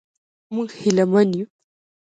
موږ 0.53 0.69
هیله 0.81 1.05
من 1.11 1.27
یو. 1.37 1.45